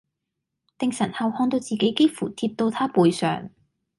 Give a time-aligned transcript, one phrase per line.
[0.79, 3.51] 定神後看到自己幾乎貼到他背上